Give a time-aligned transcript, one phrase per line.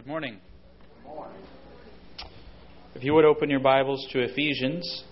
[0.00, 0.38] Good morning.
[1.02, 1.42] Good morning.
[2.94, 5.04] If you would open your Bibles to Ephesians.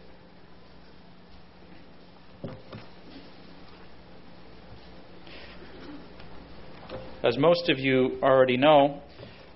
[7.23, 9.03] As most of you already know,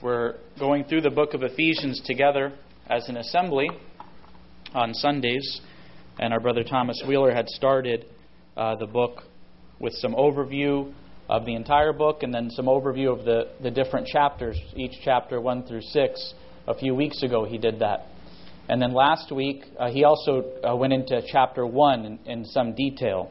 [0.02, 2.52] we're going through the book of Ephesians together
[2.90, 3.70] as an assembly
[4.74, 5.62] on Sundays,
[6.18, 8.04] and our brother Thomas Wheeler had started
[8.54, 9.22] uh, the book
[9.80, 10.92] with some overview
[11.28, 15.40] of the entire book and then some overview of the, the different chapters, each chapter
[15.40, 16.34] 1 through 6.
[16.68, 18.06] A few weeks ago, he did that.
[18.68, 22.74] And then last week, uh, he also uh, went into chapter 1 in, in, some
[22.74, 23.30] detail.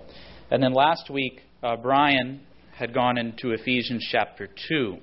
[0.49, 2.41] And then last week, uh, Brian
[2.75, 4.97] had gone into Ephesians chapter 2.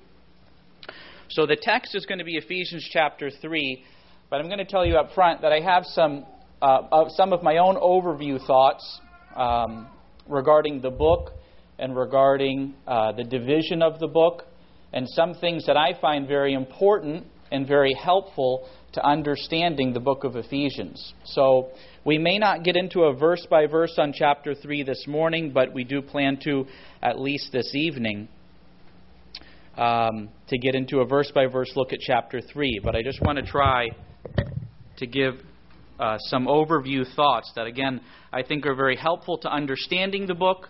[1.30, 3.82] So the text is going to be Ephesians chapter 3,
[4.30, 6.26] but I'm going to tell you up front that I have some,
[6.60, 9.00] uh, some of my own overview thoughts
[9.36, 9.88] um,
[10.28, 11.32] regarding the book
[11.78, 14.44] and regarding uh, the division of the book,
[14.92, 20.24] and some things that I find very important and very helpful to understanding the book
[20.24, 21.12] of Ephesians.
[21.24, 21.70] So
[22.04, 25.72] we may not get into a verse by verse on chapter 3 this morning, but
[25.72, 26.66] we do plan to
[27.02, 28.28] at least this evening.
[29.76, 32.80] Um, to get into a verse by verse look at chapter 3.
[32.82, 33.90] But I just want to try
[34.96, 35.34] to give
[36.00, 38.00] uh, some overview thoughts that, again,
[38.32, 40.68] I think are very helpful to understanding the book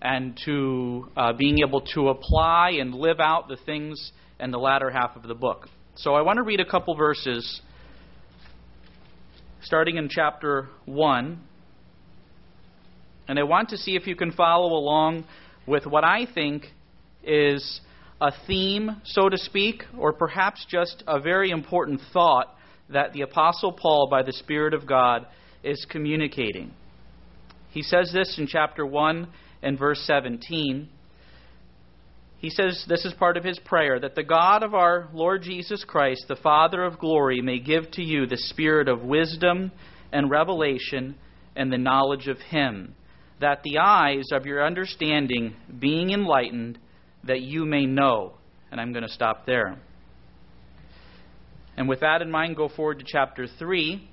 [0.00, 4.90] and to uh, being able to apply and live out the things in the latter
[4.90, 5.68] half of the book.
[5.96, 7.60] So I want to read a couple verses
[9.62, 11.40] starting in chapter 1.
[13.26, 15.24] And I want to see if you can follow along
[15.66, 16.66] with what I think
[17.24, 17.80] is
[18.20, 22.54] a theme, so to speak, or perhaps just a very important thought
[22.88, 25.26] that the Apostle Paul, by the Spirit of God,
[25.62, 26.72] is communicating.
[27.70, 29.28] He says this in chapter 1
[29.62, 30.88] and verse 17.
[32.38, 35.84] He says this is part of his prayer that the God of our Lord Jesus
[35.84, 39.72] Christ, the Father of glory, may give to you the spirit of wisdom
[40.12, 41.16] and revelation
[41.56, 42.94] and the knowledge of him,
[43.40, 46.78] that the eyes of your understanding being enlightened,
[47.24, 48.34] that you may know.
[48.70, 49.76] And I'm going to stop there.
[51.76, 54.08] And with that in mind, go forward to chapter 3.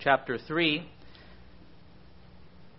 [0.00, 0.88] Chapter 3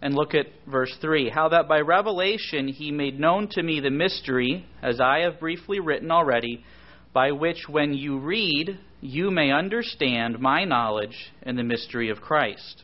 [0.05, 1.31] and look at verse 3.
[1.31, 5.79] How that by revelation he made known to me the mystery, as I have briefly
[5.79, 6.63] written already,
[7.11, 12.83] by which when you read, you may understand my knowledge in the mystery of Christ.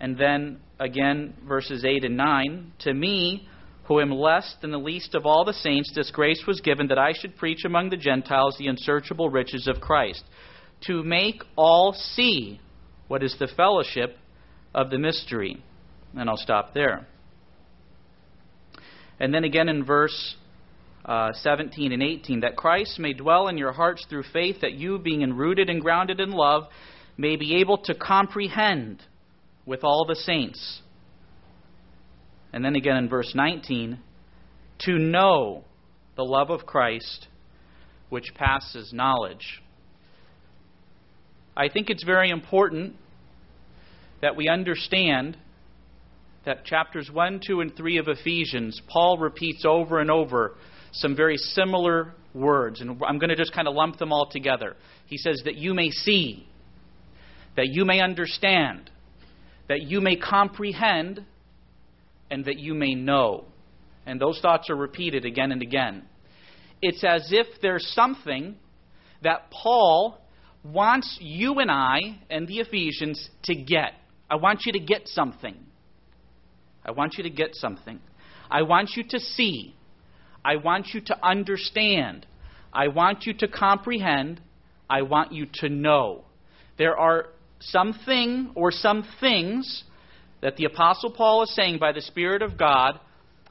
[0.00, 2.72] And then again, verses 8 and 9.
[2.84, 3.46] To me,
[3.88, 6.98] who am less than the least of all the saints, this grace was given that
[6.98, 10.24] I should preach among the Gentiles the unsearchable riches of Christ,
[10.86, 12.58] to make all see
[13.08, 14.16] what is the fellowship
[14.74, 15.62] of the mystery.
[16.14, 17.06] And I'll stop there.
[19.18, 20.36] And then again in verse
[21.04, 24.98] uh, 17 and 18, that Christ may dwell in your hearts through faith, that you,
[24.98, 26.64] being enrooted and grounded in love,
[27.16, 29.02] may be able to comprehend
[29.66, 30.80] with all the saints.
[32.52, 33.98] And then again in verse 19,
[34.80, 35.64] to know
[36.16, 37.28] the love of Christ
[38.08, 39.62] which passes knowledge.
[41.56, 42.96] I think it's very important
[44.22, 45.36] that we understand
[46.44, 50.54] that chapters 1, 2, and 3 of Ephesians, Paul repeats over and over
[50.92, 52.80] some very similar words.
[52.80, 54.76] And I'm going to just kind of lump them all together.
[55.06, 56.46] He says, that you may see,
[57.56, 58.90] that you may understand,
[59.68, 61.24] that you may comprehend,
[62.30, 63.44] and that you may know.
[64.06, 66.04] And those thoughts are repeated again and again.
[66.80, 68.56] It's as if there's something
[69.22, 70.18] that Paul
[70.64, 71.98] wants you and I
[72.30, 73.92] and the Ephesians to get.
[74.30, 75.56] I want you to get something.
[76.84, 78.00] I want you to get something.
[78.48, 79.74] I want you to see.
[80.44, 82.26] I want you to understand.
[82.72, 84.40] I want you to comprehend.
[84.88, 86.24] I want you to know.
[86.78, 87.26] There are
[87.58, 89.84] something or some things
[90.40, 92.98] that the Apostle Paul is saying by the Spirit of God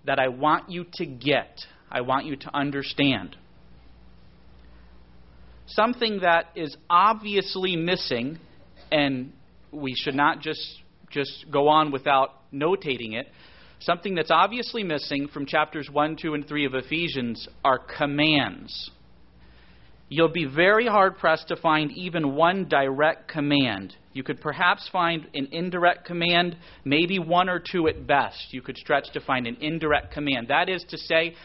[0.05, 1.59] that I want you to get.
[1.91, 3.35] I want you to understand.
[5.67, 8.39] Something that is obviously missing
[8.91, 9.33] and
[9.71, 10.79] we should not just
[11.11, 13.27] just go on without notating it.
[13.79, 18.91] Something that's obviously missing from chapters 1, 2, and 3 of Ephesians are commands.
[20.09, 23.95] You'll be very hard pressed to find even one direct command.
[24.11, 28.47] You could perhaps find an indirect command, maybe one or two at best.
[28.51, 30.47] You could stretch to find an indirect command.
[30.47, 31.35] That is to say,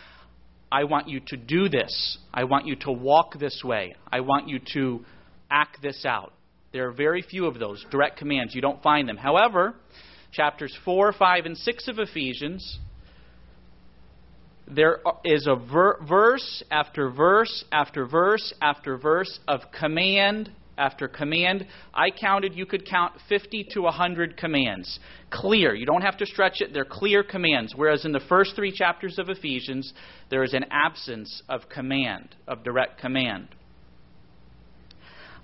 [0.72, 2.18] I want you to do this.
[2.32, 3.94] I want you to walk this way.
[4.10, 5.04] I want you to
[5.50, 6.32] act this out.
[6.74, 8.52] There are very few of those direct commands.
[8.52, 9.16] You don't find them.
[9.16, 9.76] However,
[10.32, 12.80] chapters 4, 5, and 6 of Ephesians
[14.66, 21.66] there is a ver- verse after verse after verse after verse of command after command.
[21.92, 24.98] I counted, you could count 50 to 100 commands.
[25.30, 25.74] Clear.
[25.74, 26.72] You don't have to stretch it.
[26.72, 27.74] They're clear commands.
[27.76, 29.92] Whereas in the first three chapters of Ephesians,
[30.30, 33.48] there is an absence of command, of direct command.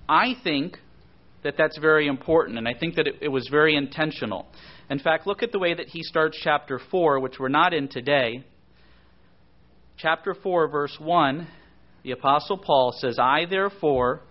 [0.08, 0.78] I think
[1.42, 4.46] that that's very important, and I think that it, it was very intentional.
[4.90, 7.88] In fact, look at the way that he starts chapter 4, which we're not in
[7.88, 8.44] today.
[9.96, 11.46] Chapter 4, verse 1,
[12.02, 14.22] the Apostle Paul says, I therefore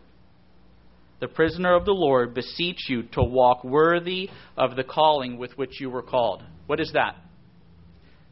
[1.19, 5.79] the prisoner of the Lord, beseech you to walk worthy of the calling with which
[5.79, 6.43] you were called.
[6.67, 7.15] What is that?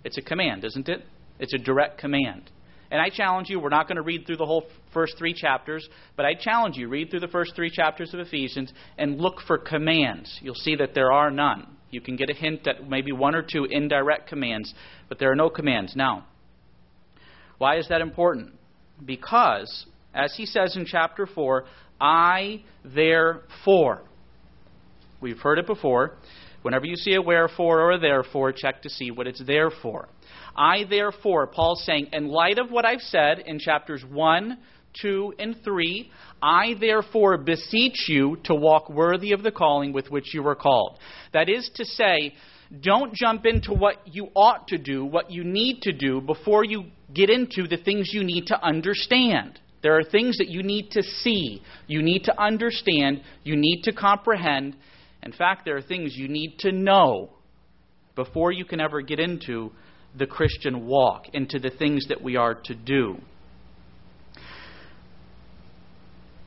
[0.03, 1.03] It's a command, isn't it?
[1.39, 2.49] It's a direct command.
[2.89, 5.87] And I challenge you, we're not going to read through the whole first three chapters,
[6.15, 9.57] but I challenge you, read through the first three chapters of Ephesians and look for
[9.57, 10.39] commands.
[10.41, 11.67] You'll see that there are none.
[11.91, 14.73] You can get a hint at maybe one or two indirect commands,
[15.09, 15.95] but there are no commands.
[15.95, 16.25] Now,
[17.57, 18.53] why is that important?
[19.03, 21.65] Because, as he says in chapter 4,
[21.99, 24.03] I therefore.
[25.21, 26.17] We've heard it before.
[26.61, 30.09] Whenever you see a wherefore or a therefore, check to see what it's there for.
[30.57, 34.57] I therefore, Paul's saying, in light of what I've said in chapters 1,
[35.01, 36.11] 2, and 3,
[36.41, 40.97] I therefore beseech you to walk worthy of the calling with which you were called.
[41.33, 42.33] That is to say,
[42.81, 46.85] don't jump into what you ought to do, what you need to do, before you
[47.13, 49.59] get into the things you need to understand.
[49.83, 53.93] There are things that you need to see, you need to understand, you need to
[53.93, 54.75] comprehend.
[55.23, 57.29] In fact, there are things you need to know
[58.15, 59.71] before you can ever get into
[60.17, 63.17] the Christian walk, into the things that we are to do.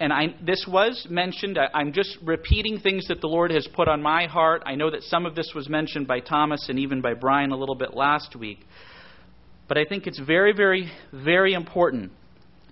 [0.00, 1.58] And I, this was mentioned.
[1.58, 4.62] I, am just repeating things that the Lord has put on my heart.
[4.64, 7.56] I know that some of this was mentioned by Thomas and even by Brian a
[7.56, 8.60] little bit last week.
[9.68, 12.12] But I think it's very, very, very important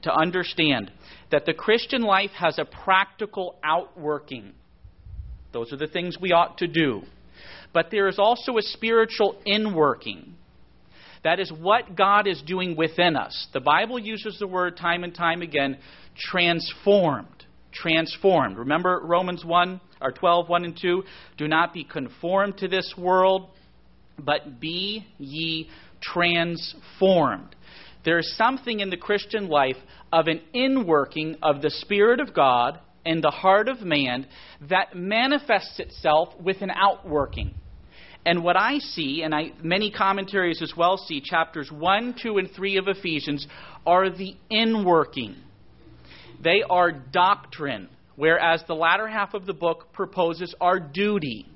[0.03, 0.91] to understand
[1.31, 4.55] that the Christian life has a practical outworking.
[5.53, 7.03] Those are the things we ought to do.
[7.75, 10.33] But there is also a spiritual inworking.
[11.25, 13.49] That is what God is doing within us.
[13.53, 15.79] The Bible uses the word time and time again
[16.17, 17.45] transformed.
[17.73, 18.59] Transformed.
[18.59, 21.03] Remember Romans 1 or 12, 1 and 2?
[21.37, 23.49] Do not be conformed to this world,
[24.19, 25.69] but be ye
[26.01, 27.55] transformed
[28.09, 29.77] there is something in the Christian life
[30.11, 34.27] of an inworking of the Spirit of God in the heart of man
[34.69, 37.55] that manifests itself with an outworking.
[38.27, 42.51] And what I see, and I, many commentaries as well see, chapters 1, 2, and
[42.51, 43.47] 3 of Ephesians
[43.87, 45.37] are the inworking.
[46.43, 51.47] They are doctrine, whereas the latter half of the book proposes our duty.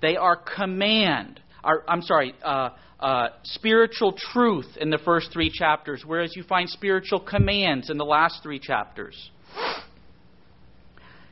[0.00, 1.40] They are command.
[1.64, 2.70] I'm sorry, uh,
[3.00, 8.04] uh, spiritual truth in the first three chapters, whereas you find spiritual commands in the
[8.04, 9.30] last three chapters.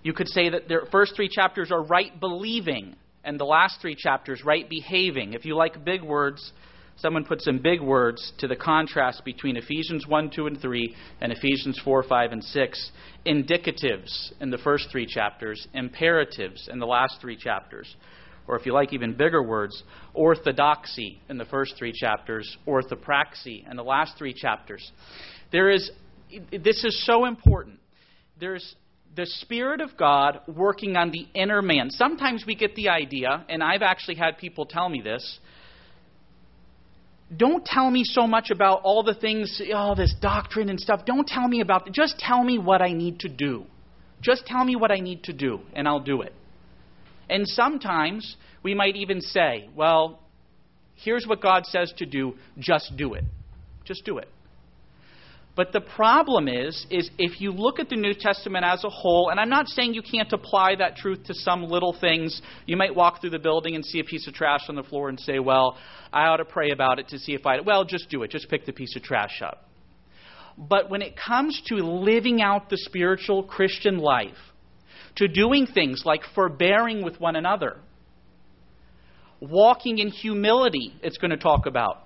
[0.06, 2.94] You could say that the first three chapters are right believing,
[3.24, 5.32] and the last three chapters, right behaving.
[5.32, 6.52] If you like big words,
[6.94, 11.32] someone put some big words to the contrast between Ephesians 1, 2, and 3 and
[11.32, 12.90] Ephesians 4, 5, and 6.
[13.26, 17.96] Indicatives in the first three chapters, imperatives in the last three chapters
[18.46, 19.82] or if you like even bigger words,
[20.14, 24.88] orthodoxy in the first three chapters, orthopraxy in the last three chapters.
[25.50, 25.90] There is,
[26.52, 27.80] this is so important.
[28.38, 28.76] There's
[29.14, 31.90] the Spirit of God working on the inner man.
[31.90, 35.38] Sometimes we get the idea, and I've actually had people tell me this.
[37.34, 41.04] Don't tell me so much about all the things, all oh, this doctrine and stuff.
[41.04, 43.64] Don't tell me about, just tell me what I need to do.
[44.20, 46.32] Just tell me what I need to do, and I'll do it.
[47.28, 50.20] And sometimes we might even say, well,
[50.94, 53.24] here's what God says to do, just do it.
[53.84, 54.28] Just do it.
[55.56, 59.30] But the problem is, is if you look at the New Testament as a whole,
[59.30, 62.42] and I'm not saying you can't apply that truth to some little things.
[62.66, 65.08] You might walk through the building and see a piece of trash on the floor
[65.08, 65.78] and say, well,
[66.12, 68.30] I ought to pray about it to see if I, well, just do it.
[68.30, 69.64] Just pick the piece of trash up.
[70.58, 74.36] But when it comes to living out the spiritual Christian life,
[75.16, 77.78] to doing things like forbearing with one another,
[79.40, 82.05] walking in humility, it's going to talk about,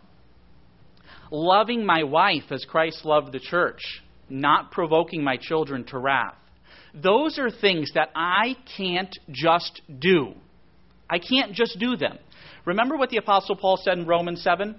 [1.30, 3.80] loving my wife as Christ loved the church,
[4.28, 6.34] not provoking my children to wrath.
[6.94, 10.34] Those are things that I can't just do.
[11.08, 12.18] I can't just do them.
[12.64, 14.76] Remember what the Apostle Paul said in Romans 7?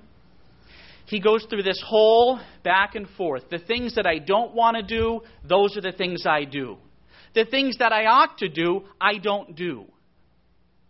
[1.06, 3.44] He goes through this whole back and forth.
[3.50, 6.78] The things that I don't want to do, those are the things I do.
[7.34, 9.86] The things that I ought to do, I don't do.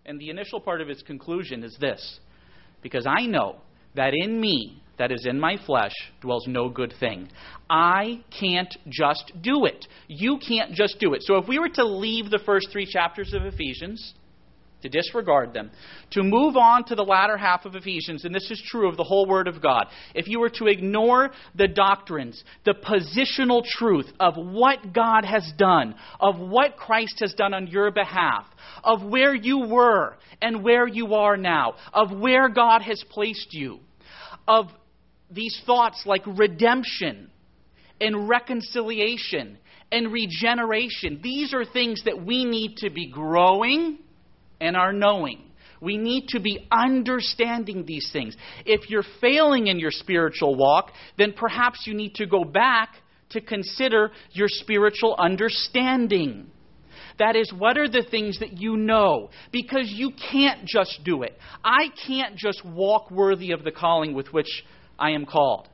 [0.05, 2.19] And the initial part of his conclusion is this
[2.81, 3.57] because I know
[3.95, 7.27] that in me, that is in my flesh, dwells no good thing.
[7.67, 9.87] I can't just do it.
[10.07, 11.23] You can't just do it.
[11.23, 14.13] So if we were to leave the first three chapters of Ephesians,
[14.83, 15.71] to disregard them,
[16.11, 19.03] to move on to the latter half of Ephesians, and this is true of the
[19.03, 24.35] whole Word of God, if you were to ignore the doctrines, the positional truth of
[24.35, 28.45] what God has done, of what Christ has done on your behalf,
[28.83, 33.79] of where you were and where you are now, of where God has placed you,
[34.47, 34.67] of
[35.31, 37.29] these thoughts like redemption
[37.99, 39.57] and reconciliation
[39.91, 43.99] and regeneration, these are things that we need to be growing
[44.59, 45.43] and are knowing.
[45.81, 48.37] We need to be understanding these things.
[48.65, 52.95] If you're failing in your spiritual walk, then perhaps you need to go back
[53.31, 56.51] to consider your spiritual understanding.
[57.17, 59.31] That is, what are the things that you know?
[59.51, 61.37] Because you can't just do it.
[61.63, 64.63] I can't just walk worthy of the calling with which
[65.01, 65.67] I am called.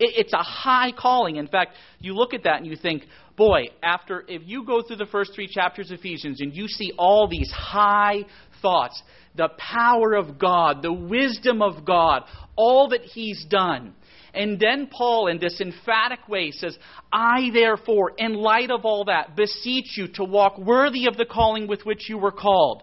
[0.00, 1.36] It's a high calling.
[1.36, 3.04] In fact, you look at that and you think,
[3.36, 6.92] boy, after if you go through the first three chapters of Ephesians and you see
[6.98, 8.24] all these high
[8.60, 9.00] thoughts,
[9.36, 12.22] the power of God, the wisdom of God,
[12.56, 13.94] all that He's done.
[14.34, 16.76] And then Paul, in this emphatic way, says,
[17.12, 21.68] I therefore, in light of all that, beseech you to walk worthy of the calling
[21.68, 22.82] with which you were called.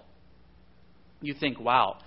[1.21, 1.98] You think, wow,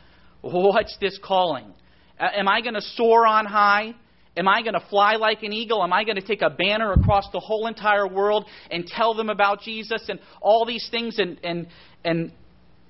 [0.40, 1.74] what's this calling?
[2.18, 3.94] Uh, am I going to soar on high?
[4.36, 5.82] Am I going to fly like an eagle?
[5.82, 9.28] Am I going to take a banner across the whole entire world and tell them
[9.28, 11.68] about Jesus and all these things and, and,
[12.04, 12.32] and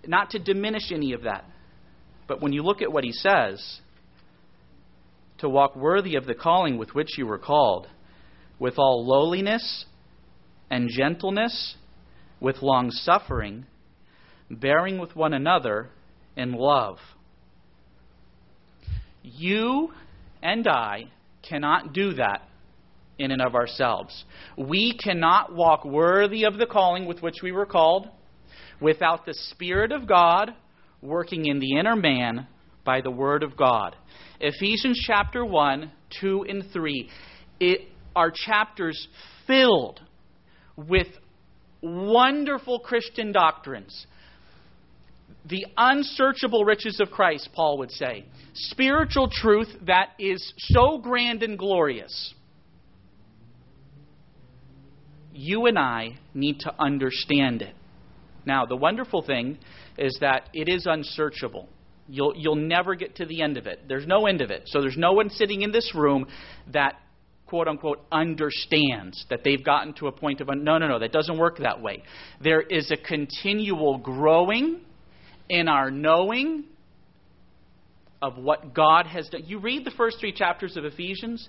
[0.06, 1.44] not to diminish any of that.
[2.26, 3.80] But when you look at what he says,
[5.38, 7.86] to walk worthy of the calling with which you were called,
[8.58, 9.84] with all lowliness
[10.70, 11.76] and gentleness,
[12.40, 13.66] with long suffering,
[14.50, 15.90] bearing with one another
[16.36, 16.96] in love.
[19.24, 19.90] You
[20.42, 21.06] and I
[21.42, 22.42] cannot do that
[23.18, 24.24] in and of ourselves.
[24.56, 28.06] We cannot walk worthy of the calling with which we were called
[28.80, 30.50] without the Spirit of God
[31.00, 32.46] working in the inner man
[32.84, 33.96] by the Word of God.
[34.40, 35.90] Ephesians chapter 1,
[36.20, 37.08] 2, and 3
[37.60, 37.80] it,
[38.14, 39.08] are chapters
[39.46, 40.00] filled
[40.76, 41.06] with
[41.80, 44.06] wonderful Christian doctrines.
[45.46, 48.24] The unsearchable riches of Christ, Paul would say.
[48.54, 52.34] Spiritual truth that is so grand and glorious.
[55.32, 57.74] You and I need to understand it.
[58.46, 59.58] Now, the wonderful thing
[59.98, 61.68] is that it is unsearchable.
[62.08, 63.80] You'll, you'll never get to the end of it.
[63.88, 64.62] There's no end of it.
[64.66, 66.26] So there's no one sitting in this room
[66.72, 66.94] that,
[67.46, 71.38] quote unquote, understands that they've gotten to a point of, no, no, no, that doesn't
[71.38, 72.02] work that way.
[72.42, 74.80] There is a continual growing
[75.48, 76.64] in our knowing
[78.22, 79.42] of what God has done.
[79.46, 81.48] You read the first three chapters of Ephesians,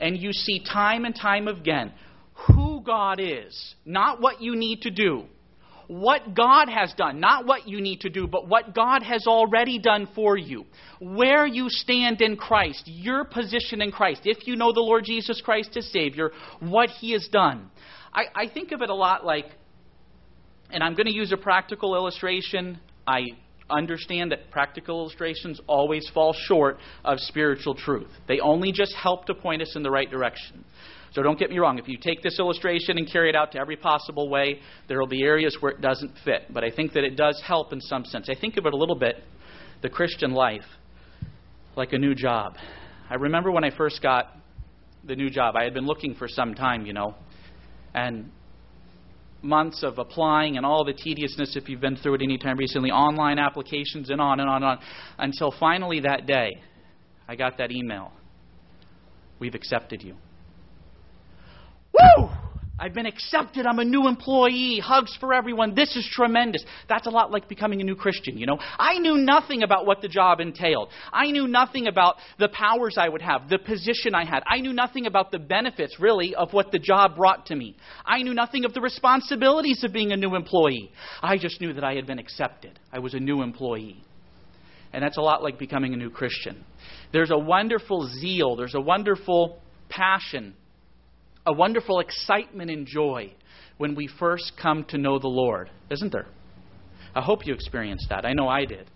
[0.00, 1.92] and you see time and time again
[2.48, 5.26] who God is, not what you need to do
[5.88, 9.78] what God has done, not what you need to do, but what God has already
[9.78, 10.66] done for you.
[11.00, 15.40] Where you stand in Christ, your position in Christ, if you know the Lord Jesus
[15.40, 17.70] Christ as Savior, what He has done.
[18.12, 19.46] I, I think of it a lot like,
[20.70, 22.80] and I'm going to use a practical illustration.
[23.06, 23.22] I
[23.68, 28.10] understand that practical illustrations always fall short of spiritual truth.
[28.28, 30.64] They only just help to point us in the right direction.
[31.12, 31.78] So don't get me wrong.
[31.78, 35.06] If you take this illustration and carry it out to every possible way, there will
[35.06, 36.42] be areas where it doesn't fit.
[36.52, 38.28] But I think that it does help in some sense.
[38.28, 39.16] I think of it a little bit,
[39.82, 40.66] the Christian life,
[41.74, 42.56] like a new job.
[43.08, 44.36] I remember when I first got
[45.04, 47.14] the new job, I had been looking for some time, you know,
[47.94, 48.30] and
[49.46, 52.90] months of applying and all the tediousness if you've been through it any time recently,
[52.90, 54.78] online applications and on and on and on,
[55.18, 56.60] until finally that day,
[57.28, 58.12] I got that email.
[59.38, 60.16] We've accepted you.
[61.92, 62.28] Woo!
[62.78, 63.64] I've been accepted.
[63.64, 64.80] I'm a new employee.
[64.84, 65.74] Hugs for everyone.
[65.74, 66.62] This is tremendous.
[66.88, 68.58] That's a lot like becoming a new Christian, you know.
[68.78, 70.90] I knew nothing about what the job entailed.
[71.10, 74.42] I knew nothing about the powers I would have, the position I had.
[74.46, 77.76] I knew nothing about the benefits, really, of what the job brought to me.
[78.04, 80.92] I knew nothing of the responsibilities of being a new employee.
[81.22, 82.78] I just knew that I had been accepted.
[82.92, 84.02] I was a new employee.
[84.92, 86.62] And that's a lot like becoming a new Christian.
[87.10, 90.54] There's a wonderful zeal, there's a wonderful passion
[91.46, 93.32] a wonderful excitement and joy
[93.78, 96.26] when we first come to know the Lord, isn't there?
[97.14, 98.26] I hope you experienced that.
[98.26, 98.90] I know I did.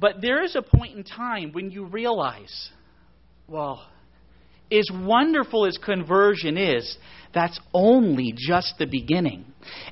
[0.00, 2.70] But there is a point in time when you realize,
[3.48, 3.86] well,
[4.70, 6.96] as wonderful as conversion is,
[7.34, 9.44] that's only just the beginning.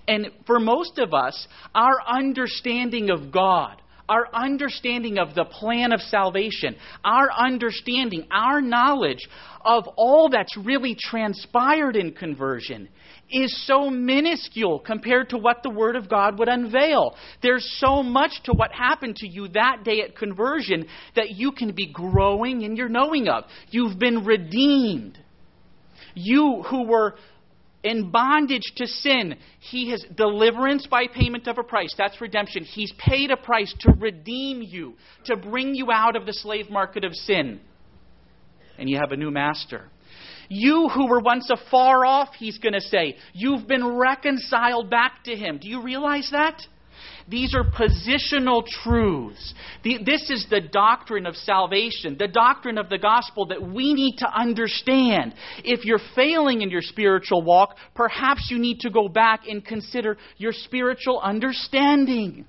[0.07, 3.82] And for most of us, our understanding of God,
[4.12, 9.26] our understanding of the plan of salvation, our understanding, our knowledge
[9.64, 12.90] of all that's really transpired in conversion
[13.31, 17.16] is so minuscule compared to what the Word of God would unveil.
[17.42, 21.73] There's so much to what happened to you that day at conversion that you can
[21.75, 23.45] be growing in your knowing of.
[23.71, 25.19] You've been redeemed.
[26.14, 27.14] You who were
[27.83, 31.95] in bondage to sin, he has deliverance by payment of a price.
[31.99, 32.65] That's redemption.
[32.65, 37.05] He's paid a price to redeem you, to bring you out of the slave market
[37.05, 37.61] of sin.
[38.79, 39.89] And you have a new master.
[40.49, 45.35] You who were once afar off, he's going to say, you've been reconciled back to
[45.35, 45.59] him.
[45.59, 46.62] Do you realize that?
[47.29, 49.55] These are positional truths.
[49.85, 54.29] This is the doctrine of salvation, the doctrine of the gospel that we need to
[54.29, 55.35] understand.
[55.64, 60.19] If you're failing in your spiritual walk, perhaps you need to go back and consider
[60.37, 62.47] your spiritual understanding.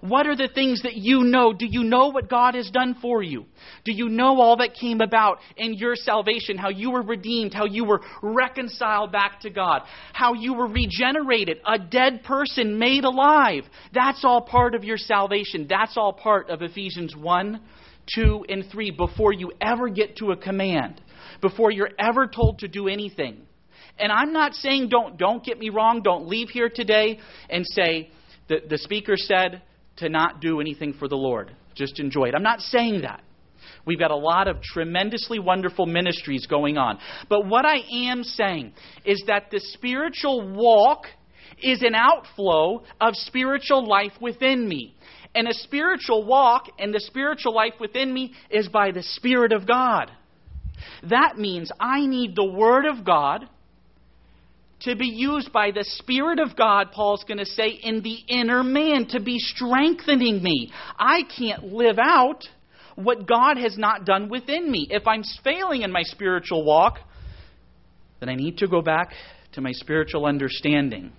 [0.00, 1.52] What are the things that you know?
[1.52, 3.46] Do you know what God has done for you?
[3.84, 6.56] Do you know all that came about in your salvation?
[6.56, 11.58] How you were redeemed, how you were reconciled back to God, how you were regenerated,
[11.66, 13.64] a dead person made alive.
[13.92, 15.66] That's all part of your salvation.
[15.68, 17.60] That's all part of Ephesians 1,
[18.14, 21.00] 2, and 3 before you ever get to a command,
[21.40, 23.42] before you're ever told to do anything.
[23.98, 27.18] And I'm not saying don't don't get me wrong, don't leave here today
[27.50, 28.10] and say
[28.48, 29.62] the, the speaker said
[29.98, 31.54] to not do anything for the Lord.
[31.74, 32.34] Just enjoy it.
[32.34, 33.22] I'm not saying that.
[33.84, 36.98] We've got a lot of tremendously wonderful ministries going on.
[37.28, 37.78] But what I
[38.08, 38.72] am saying
[39.04, 41.04] is that the spiritual walk
[41.62, 44.94] is an outflow of spiritual life within me.
[45.34, 49.66] And a spiritual walk and the spiritual life within me is by the Spirit of
[49.66, 50.10] God.
[51.08, 53.48] That means I need the Word of God
[54.80, 58.62] to be used by the Spirit of God, Paul's going to say, in the inner
[58.62, 60.70] man, to be strengthening me.
[60.98, 62.44] I can't live out
[62.94, 64.86] what God has not done within me.
[64.90, 66.98] If I'm failing in my spiritual walk,
[68.20, 69.12] then I need to go back
[69.52, 71.12] to my spiritual understanding.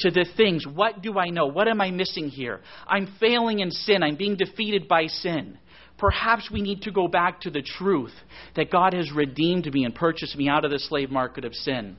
[0.00, 1.46] To the things, what do I know?
[1.46, 2.60] What am I missing here?
[2.86, 4.02] I'm failing in sin.
[4.02, 5.58] I'm being defeated by sin.
[5.96, 8.14] Perhaps we need to go back to the truth
[8.54, 11.96] that God has redeemed me and purchased me out of the slave market of sin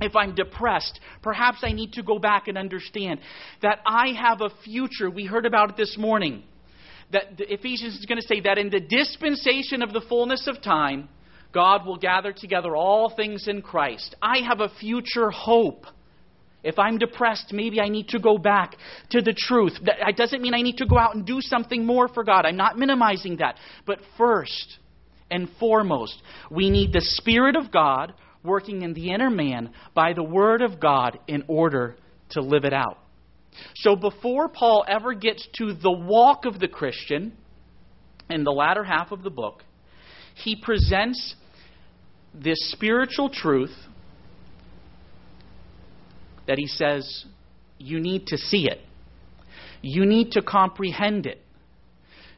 [0.00, 3.20] if I'm depressed, perhaps I need to go back and understand
[3.62, 5.10] that I have a future.
[5.10, 6.44] We heard about it this morning.
[7.12, 11.08] That Ephesians is going to say that in the dispensation of the fullness of time,
[11.52, 14.14] God will gather together all things in Christ.
[14.22, 15.84] I have a future hope.
[16.62, 18.76] If I'm depressed, maybe I need to go back
[19.10, 19.72] to the truth.
[19.84, 22.44] That doesn't mean I need to go out and do something more for God.
[22.44, 23.56] I'm not minimizing that.
[23.86, 24.78] But first
[25.30, 30.22] and foremost, we need the Spirit of God working in the inner man by the
[30.22, 31.96] Word of God in order
[32.30, 32.98] to live it out.
[33.76, 37.32] So before Paul ever gets to the walk of the Christian,
[38.30, 39.64] in the latter half of the book,
[40.36, 41.34] he presents
[42.32, 43.74] this spiritual truth
[46.46, 47.24] that he says
[47.78, 48.80] you need to see it.
[49.82, 51.40] You need to comprehend it.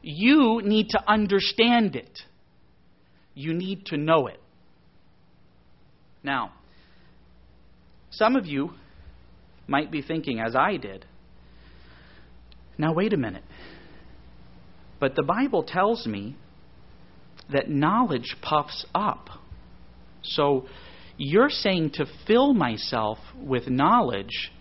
[0.01, 2.19] You need to understand it.
[3.35, 4.39] You need to know it.
[6.23, 6.53] Now,
[8.11, 8.71] some of you
[9.67, 11.05] might be thinking, as I did,
[12.77, 13.43] now wait a minute.
[14.99, 16.35] But the Bible tells me
[17.51, 19.29] that knowledge puffs up.
[20.23, 20.65] So
[21.17, 24.51] you're saying to fill myself with knowledge,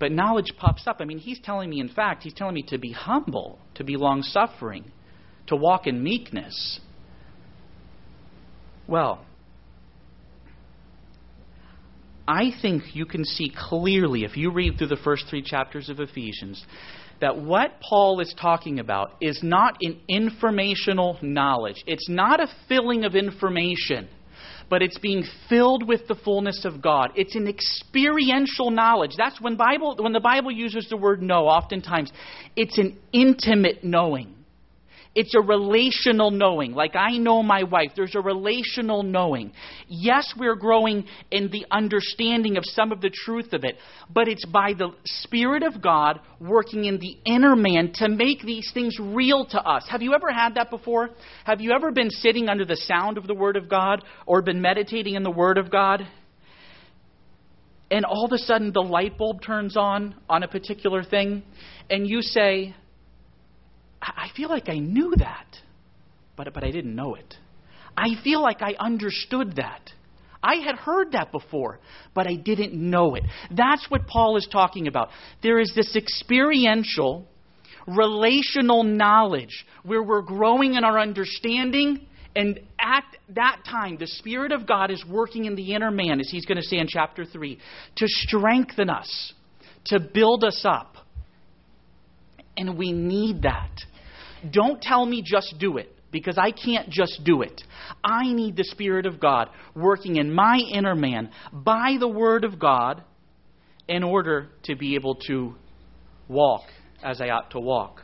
[0.00, 0.96] but knowledge puffs up.
[1.00, 3.96] I mean, he's telling me, in fact, he's telling me to be humble, to be
[3.96, 4.90] long suffering,
[5.46, 6.80] to walk in meekness.
[8.86, 9.24] Well,
[12.28, 15.98] I think you can see clearly, if you read through the first three chapters of
[15.98, 16.62] Ephesians,
[17.22, 21.82] that what Paul is talking about is not an informational knowledge.
[21.86, 24.08] It's not a filling of information,
[24.68, 27.12] but it's being filled with the fullness of God.
[27.16, 29.12] It's an experiential knowledge.
[29.16, 32.12] That's when Bible when the Bible uses the word know, oftentimes
[32.56, 34.34] it's an intimate knowing.
[35.18, 36.74] It's a relational knowing.
[36.74, 37.90] Like I know my wife.
[37.96, 39.50] There's a relational knowing.
[39.88, 43.78] Yes, we're growing in the understanding of some of the truth of it,
[44.14, 48.70] but it's by the Spirit of God working in the inner man to make these
[48.72, 49.88] things real to us.
[49.90, 51.10] Have you ever had that before?
[51.42, 54.62] Have you ever been sitting under the sound of the Word of God or been
[54.62, 56.06] meditating in the Word of God?
[57.90, 61.42] And all of a sudden the light bulb turns on on a particular thing,
[61.90, 62.76] and you say,
[64.16, 65.46] I feel like I knew that,
[66.36, 67.34] but, but I didn't know it.
[67.96, 69.90] I feel like I understood that.
[70.42, 71.80] I had heard that before,
[72.14, 73.24] but I didn't know it.
[73.50, 75.08] That's what Paul is talking about.
[75.42, 77.26] There is this experiential
[77.88, 82.06] relational knowledge where we're growing in our understanding.
[82.36, 86.28] And at that time, the Spirit of God is working in the inner man, as
[86.30, 87.58] he's going to say in chapter 3,
[87.96, 89.32] to strengthen us,
[89.86, 90.96] to build us up.
[92.56, 93.70] And we need that.
[94.50, 97.62] Don't tell me just do it, because I can't just do it.
[98.04, 102.58] I need the Spirit of God working in my inner man by the Word of
[102.58, 103.02] God
[103.88, 105.54] in order to be able to
[106.28, 106.62] walk
[107.02, 108.02] as I ought to walk.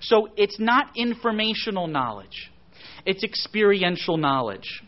[0.00, 2.50] So it's not informational knowledge,
[3.06, 4.82] it's experiential knowledge.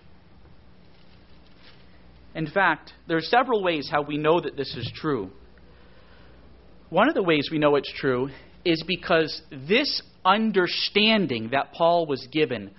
[2.35, 5.31] In fact, there are several ways how we know that this is true.
[6.89, 8.31] One of the ways we know it's true
[8.65, 12.71] is because this understanding that Paul was given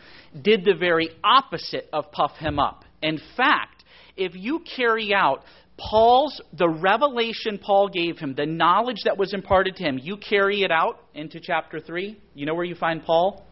[0.42, 2.84] did the very opposite of puff him up.
[3.02, 3.84] In fact,
[4.16, 5.44] if you carry out
[5.78, 10.62] Paul's, the revelation Paul gave him, the knowledge that was imparted to him, you carry
[10.62, 12.20] it out into chapter 3.
[12.36, 13.46] You know where you find Paul?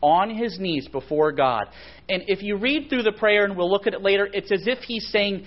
[0.00, 1.64] On his knees before God.
[2.08, 4.66] And if you read through the prayer, and we'll look at it later, it's as
[4.66, 5.46] if he's saying,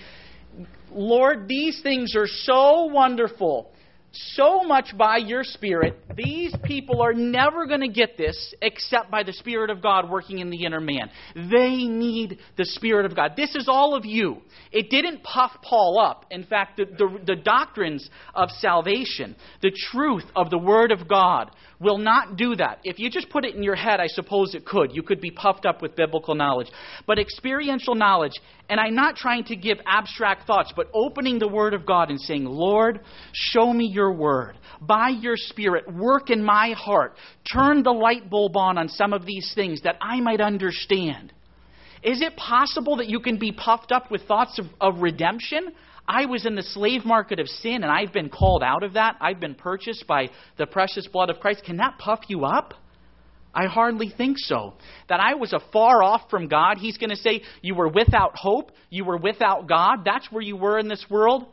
[0.90, 3.72] Lord, these things are so wonderful
[4.12, 9.22] so much by your Spirit, these people are never going to get this except by
[9.22, 11.10] the Spirit of God working in the inner man.
[11.34, 13.32] They need the Spirit of God.
[13.36, 14.38] This is all of you.
[14.72, 16.24] It didn't puff Paul up.
[16.30, 21.50] In fact, the, the, the doctrines of salvation, the truth of the Word of God,
[21.80, 22.80] will not do that.
[22.84, 24.94] If you just put it in your head, I suppose it could.
[24.94, 26.68] You could be puffed up with biblical knowledge.
[27.06, 28.32] But experiential knowledge,
[28.68, 32.20] and I'm not trying to give abstract thoughts, but opening the Word of God and
[32.20, 33.00] saying, Lord,
[33.32, 34.58] show me your Word.
[34.80, 37.14] By your Spirit, work in my heart.
[37.50, 41.32] Turn the light bulb on on some of these things that I might understand.
[42.02, 45.72] Is it possible that you can be puffed up with thoughts of, of redemption?
[46.06, 49.16] I was in the slave market of sin and I've been called out of that.
[49.20, 51.64] I've been purchased by the precious blood of Christ.
[51.64, 52.74] Can that puff you up?
[53.54, 54.74] I hardly think so.
[55.08, 56.78] That I was afar off from God.
[56.78, 58.72] He's going to say, You were without hope.
[58.90, 60.04] You were without God.
[60.04, 61.46] That's where you were in this world.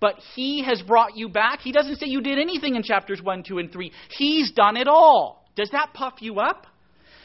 [0.00, 1.60] But He has brought you back.
[1.60, 3.92] He doesn't say you did anything in chapters 1, 2, and 3.
[4.16, 5.44] He's done it all.
[5.56, 6.66] Does that puff you up?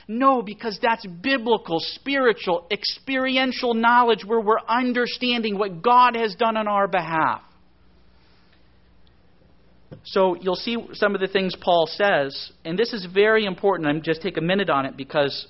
[0.08, 6.67] No, because that's biblical, spiritual, experiential knowledge where we're understanding what God has done on
[6.67, 7.41] our behalf.
[10.05, 13.89] So you'll see some of the things Paul says, and this is very important.
[13.89, 15.47] I'm just take a minute on it because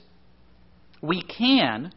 [1.01, 1.91] we can.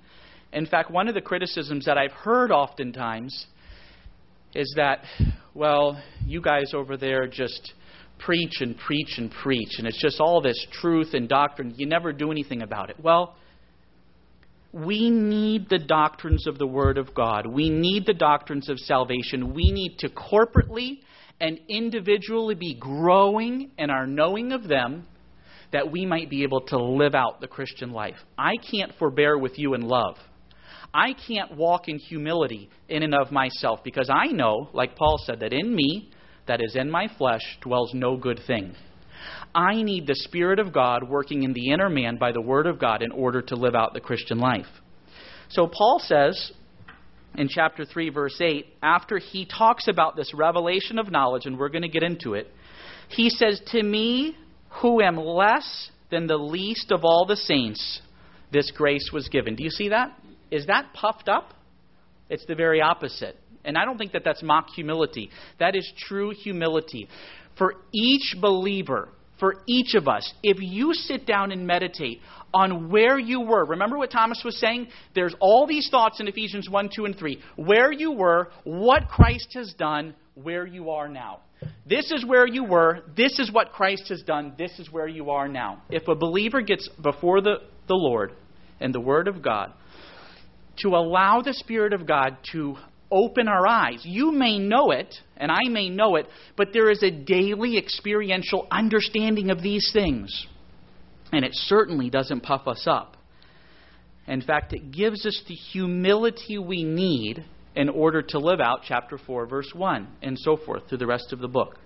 [0.53, 3.47] In fact, one of the criticisms that I've heard oftentimes
[4.55, 5.05] is that,
[5.55, 7.75] well, you guys over there just
[8.19, 11.75] preach and preach and preach, and it's just all this truth and doctrine.
[11.77, 12.97] You never do anything about it.
[13.01, 13.37] Well,
[14.73, 17.47] we need the doctrines of the Word of God.
[17.47, 19.55] We need the doctrines of salvation.
[19.55, 20.99] We need to corporately
[21.41, 25.07] and individually be growing in our knowing of them
[25.73, 28.17] that we might be able to live out the Christian life.
[28.37, 30.17] I can't forbear with you in love.
[30.95, 35.41] I can't walk in humility in and of myself because I know, like Paul said,
[35.41, 36.11] that in me,
[36.47, 38.75] that is in my flesh dwells no good thing.
[39.55, 42.79] I need the Spirit of God working in the inner man by the Word of
[42.79, 44.67] God in order to live out the Christian life.
[45.51, 46.53] So Paul says
[47.37, 51.69] in chapter 3, verse 8, after he talks about this revelation of knowledge, and we're
[51.69, 52.49] going to get into it,
[53.09, 54.37] he says, To me,
[54.83, 58.01] who am less than the least of all the saints,
[58.53, 59.55] this grace was given.
[59.57, 60.19] Do you see that?
[60.51, 61.53] Is that puffed up?
[62.31, 63.37] It's the very opposite.
[63.65, 65.31] And I don't think that that's mock humility.
[65.59, 67.09] That is true humility.
[67.57, 72.21] For each believer, for each of us, if you sit down and meditate
[72.53, 74.89] on where you were, remember what Thomas was saying?
[75.15, 77.41] There's all these thoughts in Ephesians 1, 2, and 3.
[77.57, 81.41] Where you were, what Christ has done, where you are now.
[81.87, 83.01] This is where you were.
[83.17, 84.55] This is what Christ has done.
[84.57, 85.83] This is where you are now.
[85.91, 87.57] If a believer gets before the,
[87.89, 88.33] the Lord
[88.81, 89.73] and the Word of God,
[90.79, 92.77] to allow the Spirit of God to
[93.11, 94.01] open our eyes.
[94.05, 98.67] You may know it, and I may know it, but there is a daily experiential
[98.71, 100.47] understanding of these things.
[101.33, 103.17] And it certainly doesn't puff us up.
[104.27, 107.45] In fact, it gives us the humility we need
[107.75, 111.33] in order to live out chapter 4, verse 1, and so forth through the rest
[111.33, 111.77] of the book.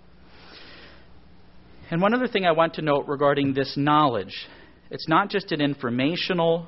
[1.90, 4.48] And one other thing I want to note regarding this knowledge
[4.90, 6.66] it's not just an informational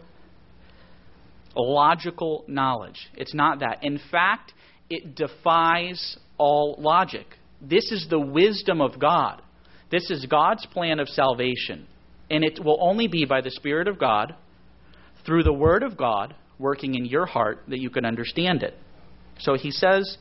[1.62, 3.08] logical knowledge.
[3.14, 3.82] It's not that.
[3.82, 4.52] In fact,
[4.90, 7.26] it defies all logic.
[7.60, 9.40] This is the wisdom of God.
[9.90, 11.86] This is God's plan of salvation.
[12.30, 14.34] And it will only be by the Spirit of God,
[15.24, 18.74] through the Word of God, working in your heart, that you can understand it.
[19.38, 20.18] So he says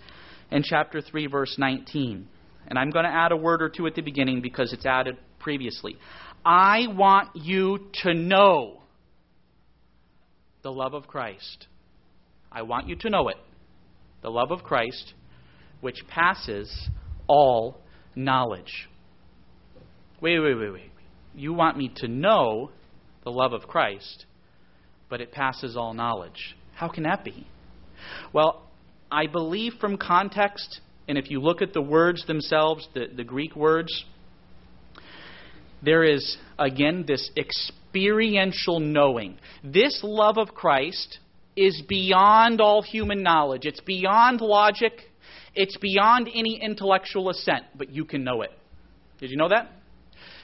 [0.52, 2.28] in chapter 3, verse 19,
[2.68, 5.18] and I'm going to add a word or two at the beginning because it's added
[5.40, 5.98] previously.
[6.46, 8.83] I want you to know
[10.64, 11.68] the love of Christ.
[12.52, 13.38] I want you to know it.
[14.22, 15.14] The love of Christ,
[15.82, 16.90] which passes
[17.28, 17.82] all
[18.16, 18.88] knowledge.
[20.22, 20.92] Wait, wait, wait, wait.
[21.36, 22.72] You want me to know
[23.24, 24.26] the love of Christ,
[25.10, 26.56] but it passes all knowledge.
[26.76, 27.46] How can that be?
[28.32, 28.64] Well,
[29.12, 33.56] I believe from context, and if you look at the words themselves, the, the Greek
[33.56, 34.06] words,
[35.82, 37.30] there is, again, this
[37.94, 39.38] experiential knowing.
[39.64, 41.20] This love of Christ
[41.56, 44.94] is beyond all human knowledge, it's beyond logic,
[45.54, 48.52] it's beyond any intellectual assent, but you can know it.
[49.20, 49.70] Did you know that?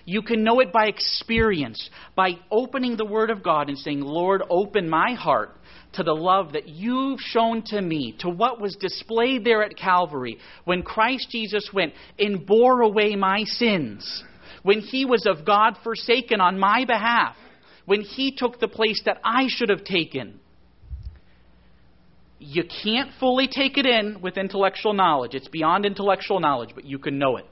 [0.05, 4.43] You can know it by experience, by opening the Word of God and saying, Lord,
[4.49, 5.55] open my heart
[5.93, 10.37] to the love that you've shown to me, to what was displayed there at Calvary
[10.65, 14.23] when Christ Jesus went and bore away my sins,
[14.63, 17.35] when he was of God forsaken on my behalf,
[17.85, 20.39] when he took the place that I should have taken.
[22.37, 25.33] You can't fully take it in with intellectual knowledge.
[25.33, 27.45] It's beyond intellectual knowledge, but you can know it.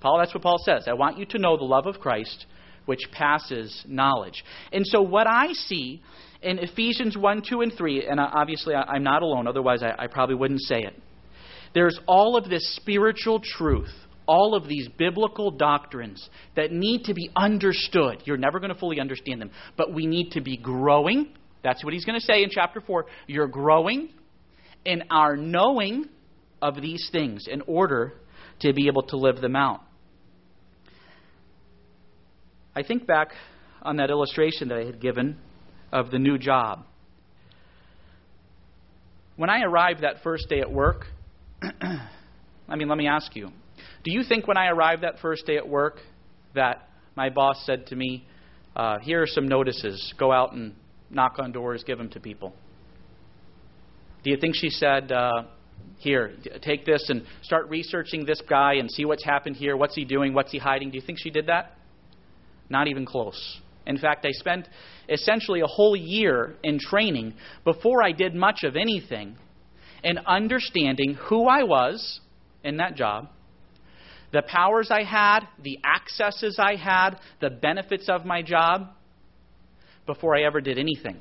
[0.00, 0.84] Paul, that's what Paul says.
[0.86, 2.44] I want you to know the love of Christ,
[2.84, 4.44] which passes knowledge.
[4.70, 6.02] And so, what I see
[6.42, 10.34] in Ephesians 1, 2, and 3, and obviously I'm not alone, otherwise I, I probably
[10.34, 11.00] wouldn't say it.
[11.72, 13.92] There's all of this spiritual truth,
[14.26, 18.22] all of these biblical doctrines that need to be understood.
[18.24, 21.28] You're never going to fully understand them, but we need to be growing.
[21.62, 23.06] That's what he's going to say in chapter 4.
[23.26, 24.10] You're growing
[24.84, 26.06] in our knowing
[26.60, 28.14] of these things in order
[28.60, 29.80] to be able to live them out.
[32.76, 33.28] I think back
[33.82, 35.36] on that illustration that I had given
[35.92, 36.84] of the new job.
[39.36, 41.06] When I arrived that first day at work,
[41.62, 43.50] I mean, let me ask you
[44.04, 45.96] do you think when I arrived that first day at work
[46.54, 48.26] that my boss said to me,
[48.76, 50.74] uh, Here are some notices, go out and
[51.10, 52.52] knock on doors, give them to people?
[54.22, 55.44] Do you think she said, uh,
[55.96, 59.76] Here, take this and start researching this guy and see what's happened here?
[59.76, 60.34] What's he doing?
[60.34, 60.90] What's he hiding?
[60.90, 61.72] Do you think she did that?
[62.68, 63.60] Not even close.
[63.86, 64.68] In fact, I spent
[65.08, 69.36] essentially a whole year in training before I did much of anything
[70.02, 72.20] in understanding who I was
[72.62, 73.28] in that job,
[74.34, 78.88] the powers I had, the accesses I had, the benefits of my job,
[80.06, 81.16] before I ever did anything.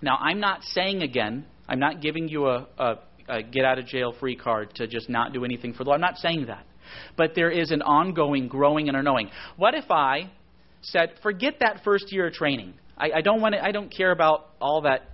[0.00, 2.94] Now, I'm not saying again, I'm not giving you a, a,
[3.28, 5.96] a get out of jail free card to just not do anything for the Lord.
[5.96, 6.64] I'm not saying that.
[7.16, 9.28] But there is an ongoing growing and a knowing.
[9.56, 10.30] What if I
[10.82, 12.74] said, forget that first year of training.
[12.96, 15.10] I, I don't want to, I don't care about all that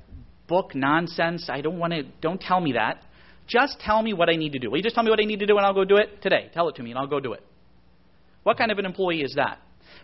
[0.47, 1.49] book nonsense.
[1.49, 3.03] I don't want to, don't tell me that.
[3.47, 4.71] Just tell me what I need to do.
[4.71, 6.23] Will you just tell me what I need to do and I'll go do it
[6.23, 6.51] today?
[6.55, 7.45] Tell it to me and I'll go do it.
[8.43, 9.59] What kind of an employee is that?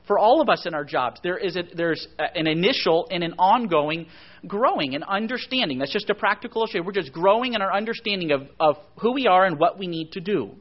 [0.06, 3.34] For all of us in our jobs, there is a, there's an initial and an
[3.38, 4.06] ongoing
[4.46, 5.78] growing and understanding.
[5.78, 6.82] That's just a practical issue.
[6.82, 10.12] We're just growing in our understanding of, of who we are and what we need
[10.12, 10.52] to do.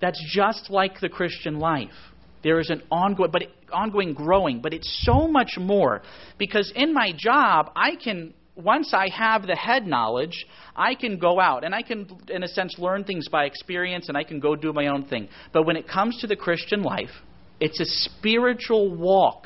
[0.00, 1.88] That's just like the Christian life.
[2.42, 6.02] There is an ongoing, but ongoing growing, but it's so much more
[6.38, 10.46] because in my job, I can once I have the head knowledge,
[10.76, 14.16] I can go out and I can, in a sense, learn things by experience and
[14.16, 15.28] I can go do my own thing.
[15.52, 17.10] But when it comes to the Christian life,
[17.60, 19.44] it's a spiritual walk.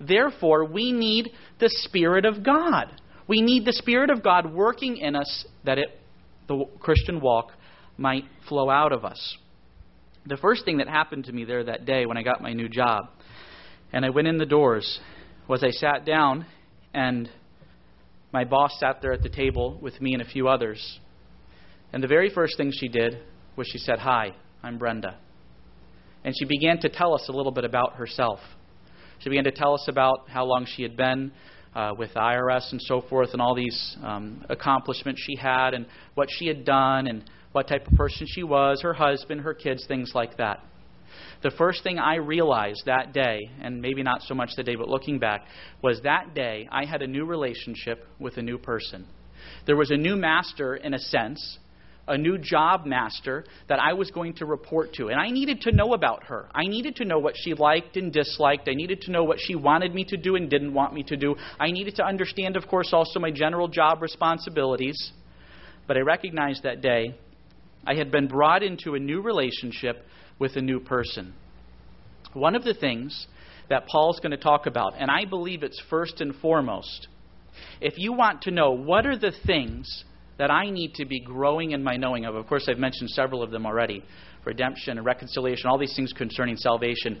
[0.00, 2.88] Therefore, we need the Spirit of God.
[3.26, 5.98] We need the Spirit of God working in us that it,
[6.48, 7.52] the Christian walk
[7.96, 9.38] might flow out of us
[10.26, 12.68] the first thing that happened to me there that day when I got my new
[12.68, 13.08] job
[13.92, 15.00] and I went in the doors
[15.48, 16.46] was I sat down
[16.92, 17.30] and
[18.36, 21.00] my boss sat there at the table with me and a few others.
[21.94, 23.20] And the very first thing she did
[23.56, 25.16] was she said, Hi, I'm Brenda.
[26.22, 28.40] And she began to tell us a little bit about herself.
[29.20, 31.32] She began to tell us about how long she had been
[31.74, 36.28] uh, with IRS and so forth, and all these um, accomplishments she had, and what
[36.30, 40.12] she had done, and what type of person she was, her husband, her kids, things
[40.14, 40.62] like that.
[41.42, 44.88] The first thing I realized that day, and maybe not so much the day, but
[44.88, 45.46] looking back,
[45.82, 49.06] was that day I had a new relationship with a new person.
[49.66, 51.58] There was a new master, in a sense,
[52.08, 55.08] a new job master that I was going to report to.
[55.08, 56.48] And I needed to know about her.
[56.54, 58.68] I needed to know what she liked and disliked.
[58.68, 61.16] I needed to know what she wanted me to do and didn't want me to
[61.16, 61.34] do.
[61.58, 65.12] I needed to understand, of course, also my general job responsibilities.
[65.86, 67.16] But I recognized that day
[67.86, 70.04] I had been brought into a new relationship
[70.38, 71.34] with a new person.
[72.32, 73.26] One of the things
[73.68, 77.08] that Paul's going to talk about, and I believe it's first and foremost,
[77.80, 80.04] if you want to know what are the things
[80.38, 82.34] that I need to be growing in my knowing of.
[82.34, 84.04] Of course, I've mentioned several of them already
[84.44, 87.18] redemption and reconciliation, all these things concerning salvation.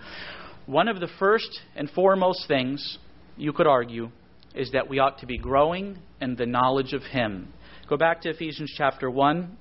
[0.66, 2.98] One of the first and foremost things,
[3.36, 4.10] you could argue,
[4.54, 7.52] is that we ought to be growing in the knowledge of Him.
[7.88, 9.56] Go back to Ephesians chapter 1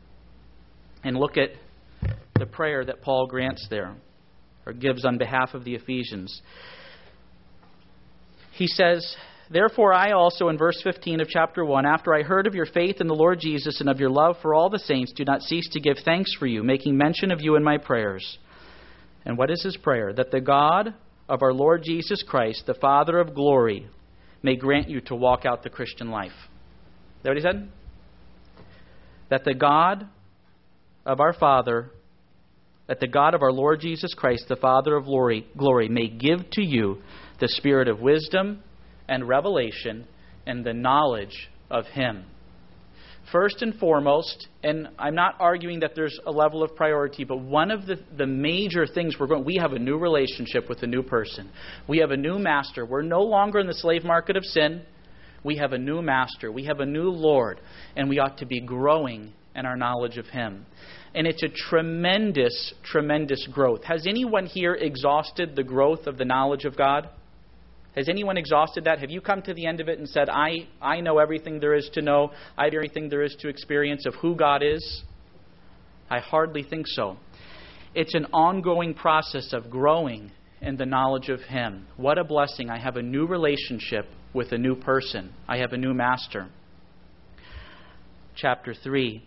[1.04, 1.52] and look at
[2.38, 3.96] the prayer that Paul grants there,
[4.66, 6.42] or gives on behalf of the Ephesians.
[8.52, 9.16] He says,
[9.50, 13.00] Therefore, I also, in verse 15 of chapter 1, after I heard of your faith
[13.00, 15.70] in the Lord Jesus and of your love for all the saints, do not cease
[15.70, 18.38] to give thanks for you, making mention of you in my prayers.
[19.24, 20.12] And what is his prayer?
[20.12, 20.94] That the God
[21.30, 23.88] of our Lord Jesus Christ, the Father of glory,
[24.44, 26.32] may grant you to walk out the Christian life.
[26.32, 27.70] Is that what he said?
[29.30, 30.08] That the God
[31.06, 31.92] of our Father,
[32.88, 36.50] that the God of our Lord Jesus Christ, the Father of glory, glory may give
[36.52, 37.02] to you
[37.40, 38.62] the spirit of wisdom
[39.08, 40.08] and revelation
[40.46, 42.26] and the knowledge of Him.
[43.32, 47.72] First and foremost, and I'm not arguing that there's a level of priority, but one
[47.72, 51.02] of the, the major things we're going, we have a new relationship with a new
[51.02, 51.50] person.
[51.88, 52.86] We have a new master.
[52.86, 54.84] We're no longer in the slave market of sin.
[55.44, 56.52] We have a new master.
[56.52, 57.60] We have a new Lord,
[57.96, 60.68] and we ought to be growing in our knowledge of Him.
[61.16, 63.86] And it's a tremendous, tremendous growth.
[63.86, 67.10] Has anyone here exhausted the growth of the knowledge of God?
[67.96, 69.00] Has anyone exhausted that?
[69.00, 71.74] Have you come to the end of it and said, I, I know everything there
[71.74, 75.04] is to know, I have everything there is to experience of who God is?
[76.10, 77.16] I hardly think so.
[77.94, 81.88] It's an ongoing process of growing in the knowledge of Him.
[81.96, 82.70] What a blessing.
[82.70, 86.50] I have a new relationship with a new person, I have a new master.
[88.36, 89.24] Chapter 3.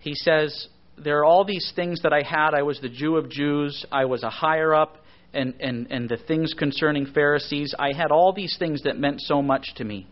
[0.00, 2.54] He says, There are all these things that I had.
[2.54, 4.96] I was the Jew of Jews, I was a higher up
[5.32, 7.74] and, and, and the things concerning Pharisees.
[7.78, 10.06] I had all these things that meant so much to me.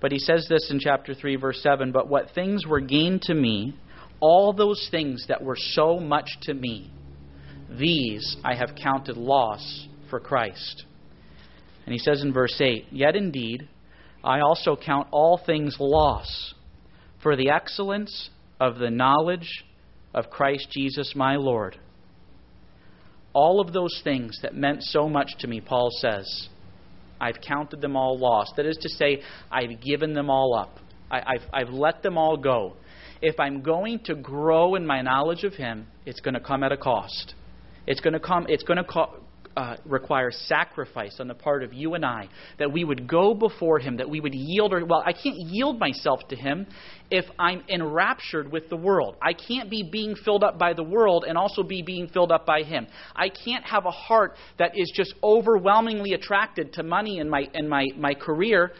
[0.00, 3.34] But he says this in chapter 3, verse 7 But what things were gained to
[3.34, 3.74] me,
[4.20, 6.90] all those things that were so much to me,
[7.70, 10.84] these I have counted loss for Christ.
[11.86, 13.68] And he says in verse 8, Yet indeed,
[14.22, 16.54] I also count all things loss
[17.22, 18.30] for the excellence
[18.62, 19.64] of the knowledge
[20.14, 21.78] of Christ Jesus my Lord
[23.34, 26.48] all of those things that meant so much to me, Paul says,
[27.20, 28.54] I've counted them all lost.
[28.56, 30.78] That is to say, I've given them all up.
[31.10, 32.74] I, have I've let them all go.
[33.20, 36.72] If I'm going to grow in my knowledge of Him, it's going to come at
[36.72, 37.34] a cost.
[37.86, 38.46] It's going to come.
[38.48, 39.20] It's going to co-
[39.56, 43.78] uh, requires sacrifice on the part of you and I, that we would go before
[43.78, 44.72] Him, that we would yield.
[44.72, 46.66] Or, well, I can't yield myself to Him
[47.10, 49.16] if I'm enraptured with the world.
[49.20, 52.46] I can't be being filled up by the world and also be being filled up
[52.46, 52.86] by Him.
[53.14, 57.68] I can't have a heart that is just overwhelmingly attracted to money and my, and
[57.68, 58.72] my, my career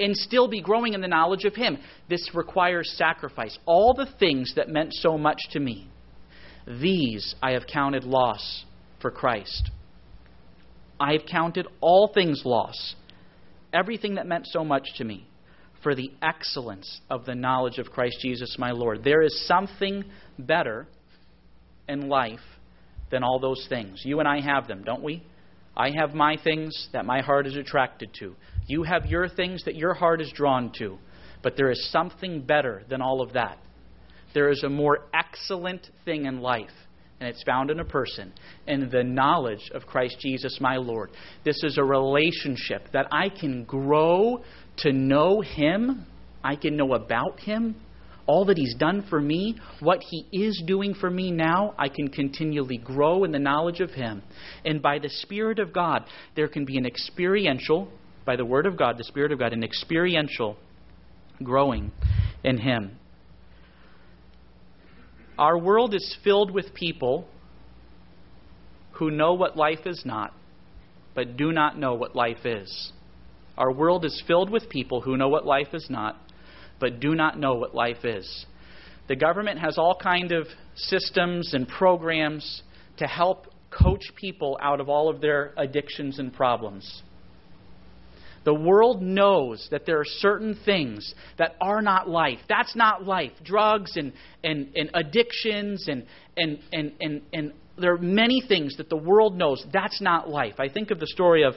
[0.00, 1.78] and still be growing in the knowledge of Him.
[2.08, 3.56] This requires sacrifice.
[3.66, 5.88] All the things that meant so much to me,
[6.66, 8.64] these I have counted loss
[9.00, 9.70] for Christ.
[10.98, 12.94] I have counted all things loss,
[13.72, 15.26] everything that meant so much to me,
[15.82, 19.02] for the excellence of the knowledge of Christ Jesus my Lord.
[19.02, 20.04] There is something
[20.38, 20.86] better
[21.88, 22.40] in life
[23.10, 24.02] than all those things.
[24.04, 25.24] You and I have them, don't we?
[25.76, 28.36] I have my things that my heart is attracted to.
[28.66, 30.98] You have your things that your heart is drawn to.
[31.42, 33.58] But there is something better than all of that.
[34.34, 36.68] There is a more excellent thing in life
[37.20, 38.32] and it's found in a person,
[38.66, 41.10] and the knowledge of Christ Jesus my Lord.
[41.44, 44.42] This is a relationship that I can grow
[44.78, 46.06] to know Him,
[46.42, 47.76] I can know about Him,
[48.26, 52.08] all that He's done for me, what He is doing for me now, I can
[52.08, 54.22] continually grow in the knowledge of Him.
[54.64, 56.04] And by the Spirit of God,
[56.36, 57.88] there can be an experiential,
[58.24, 60.56] by the Word of God, the Spirit of God, an experiential
[61.42, 61.92] growing
[62.44, 62.96] in Him.
[65.40, 67.26] Our world is filled with people
[68.92, 70.34] who know what life is not,
[71.14, 72.92] but do not know what life is.
[73.56, 76.18] Our world is filled with people who know what life is not,
[76.78, 78.44] but do not know what life is.
[79.08, 82.62] The government has all kind of systems and programs
[82.98, 87.02] to help coach people out of all of their addictions and problems.
[88.44, 92.38] The world knows that there are certain things that are not life.
[92.48, 93.32] That's not life.
[93.44, 94.12] Drugs and,
[94.42, 99.36] and, and addictions and, and, and, and, and there are many things that the world
[99.36, 100.54] knows that's not life.
[100.58, 101.54] I think of the story of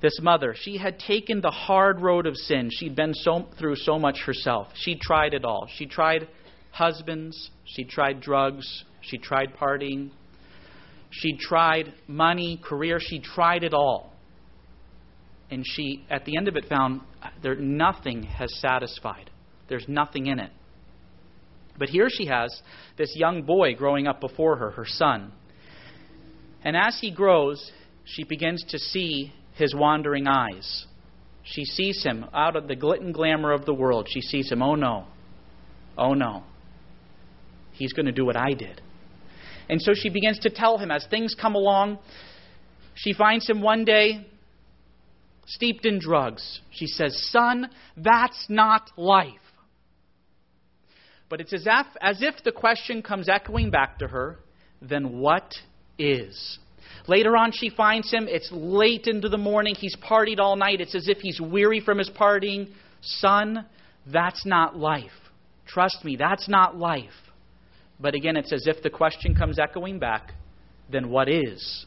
[0.00, 0.54] this mother.
[0.56, 2.70] She had taken the hard road of sin.
[2.72, 4.68] She'd been so, through so much herself.
[4.74, 5.68] She tried it all.
[5.76, 6.28] She tried
[6.70, 7.50] husbands.
[7.64, 8.84] She tried drugs.
[9.00, 10.10] She tried partying.
[11.10, 12.98] She tried money, career.
[13.00, 14.12] She tried it all.
[15.50, 17.00] And she, at the end of it, found
[17.42, 19.30] there nothing has satisfied.
[19.68, 20.50] There's nothing in it.
[21.78, 22.60] But here she has
[22.96, 25.32] this young boy growing up before her, her son.
[26.64, 27.72] And as he grows,
[28.04, 30.86] she begins to see his wandering eyes.
[31.44, 34.08] She sees him out of the glit and glamour of the world.
[34.10, 35.06] She sees him, oh no,
[35.96, 36.42] oh no.
[37.72, 38.82] He's going to do what I did.
[39.68, 41.98] And so she begins to tell him as things come along.
[42.94, 44.26] She finds him one day
[45.48, 46.60] steeped in drugs.
[46.70, 49.34] She says, Son, that's not life.
[51.28, 54.38] But it's as if, as if the question comes echoing back to her
[54.80, 55.54] then what
[55.98, 56.58] is?
[57.06, 58.26] Later on, she finds him.
[58.28, 59.74] It's late into the morning.
[59.74, 60.80] He's partied all night.
[60.80, 62.68] It's as if he's weary from his partying.
[63.00, 63.66] Son,
[64.06, 65.10] that's not life.
[65.66, 67.10] Trust me, that's not life.
[68.00, 70.32] But again, it's as if the question comes echoing back
[70.90, 71.84] then what is?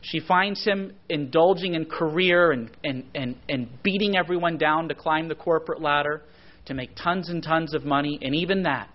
[0.00, 5.28] She finds him indulging in career and, and, and, and beating everyone down to climb
[5.28, 6.22] the corporate ladder,
[6.66, 8.88] to make tons and tons of money, and even that.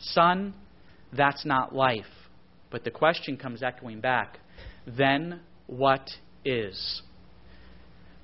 [0.00, 0.54] Son,
[1.12, 2.06] that's not life.
[2.70, 4.38] But the question comes echoing back
[4.96, 6.08] then what
[6.44, 7.02] is?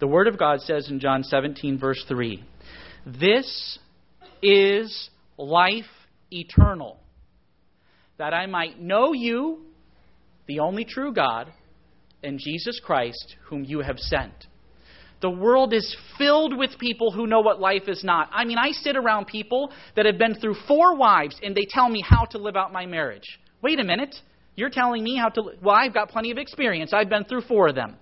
[0.00, 2.42] The Word of God says in John 17, verse 3
[3.06, 3.78] This
[4.42, 5.84] is life
[6.30, 6.98] eternal,
[8.18, 9.66] that I might know you,
[10.46, 11.52] the only true God,
[12.24, 14.32] and Jesus Christ, whom you have sent.
[15.20, 18.28] The world is filled with people who know what life is not.
[18.32, 21.88] I mean, I sit around people that have been through four wives and they tell
[21.88, 23.38] me how to live out my marriage.
[23.62, 24.14] Wait a minute.
[24.56, 25.42] You're telling me how to.
[25.62, 26.92] Well, I've got plenty of experience.
[26.92, 27.96] I've been through four of them.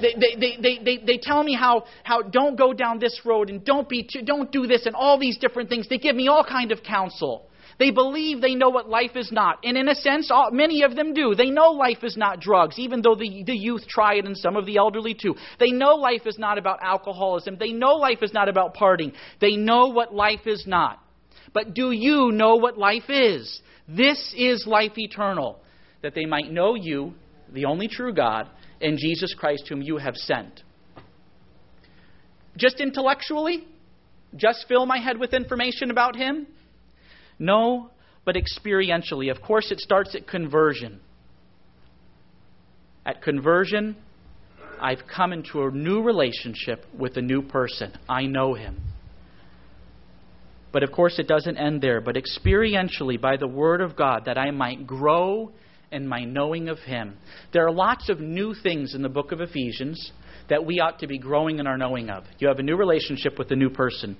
[0.00, 3.64] They, they, they, they, they, tell me how, how don't go down this road and
[3.64, 5.88] don't, be, don't do this and all these different things.
[5.88, 7.47] They give me all kind of counsel.
[7.78, 9.60] They believe they know what life is not.
[9.62, 11.34] And in a sense, all, many of them do.
[11.36, 14.56] They know life is not drugs, even though the, the youth try it and some
[14.56, 15.36] of the elderly too.
[15.60, 17.56] They know life is not about alcoholism.
[17.58, 19.12] They know life is not about partying.
[19.40, 21.00] They know what life is not.
[21.54, 23.60] But do you know what life is?
[23.88, 25.60] This is life eternal,
[26.02, 27.14] that they might know you,
[27.52, 28.48] the only true God,
[28.80, 30.62] and Jesus Christ, whom you have sent.
[32.56, 33.66] Just intellectually?
[34.36, 36.48] Just fill my head with information about Him?
[37.38, 37.90] No,
[38.24, 39.30] but experientially.
[39.30, 41.00] Of course, it starts at conversion.
[43.06, 43.96] At conversion,
[44.80, 47.92] I've come into a new relationship with a new person.
[48.08, 48.80] I know Him.
[50.72, 52.00] But of course, it doesn't end there.
[52.00, 55.52] But experientially, by the Word of God, that I might grow
[55.90, 57.16] in my knowing of Him.
[57.52, 60.12] There are lots of new things in the book of Ephesians
[60.50, 62.24] that we ought to be growing in our knowing of.
[62.38, 64.16] You have a new relationship with a new person.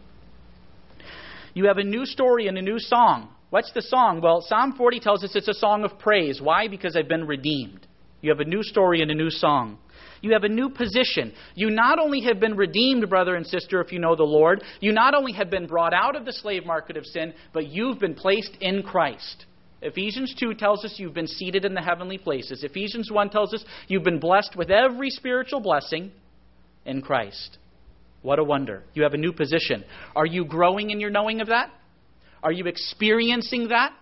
[1.58, 3.30] You have a new story and a new song.
[3.50, 4.20] What's the song?
[4.20, 6.40] Well, Psalm 40 tells us it's a song of praise.
[6.40, 6.68] Why?
[6.68, 7.84] Because I've been redeemed.
[8.20, 9.76] You have a new story and a new song.
[10.22, 11.32] You have a new position.
[11.56, 14.92] You not only have been redeemed, brother and sister, if you know the Lord, you
[14.92, 18.14] not only have been brought out of the slave market of sin, but you've been
[18.14, 19.46] placed in Christ.
[19.82, 22.62] Ephesians 2 tells us you've been seated in the heavenly places.
[22.62, 26.12] Ephesians 1 tells us you've been blessed with every spiritual blessing
[26.86, 27.58] in Christ.
[28.22, 28.82] What a wonder.
[28.94, 29.84] You have a new position.
[30.16, 31.70] Are you growing in your knowing of that?
[32.42, 33.92] Are you experiencing that?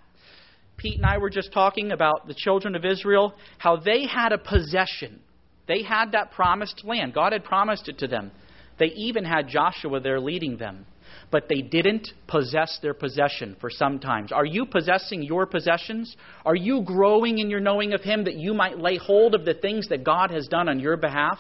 [0.77, 4.39] Pete and I were just talking about the children of Israel, how they had a
[4.39, 5.21] possession.
[5.67, 7.15] They had that promised land.
[7.15, 8.31] God had promised it to them.
[8.79, 10.87] They even had Joshua there leading them.
[11.31, 14.33] But they didn't possess their possession for some times.
[14.33, 16.17] Are you possessing your possessions?
[16.45, 19.55] Are you growing in your knowing of Him that you might lay hold of the
[19.55, 21.39] things that God has done on your behalf?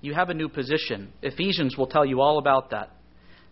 [0.00, 1.12] You have a new position.
[1.22, 2.90] Ephesians will tell you all about that,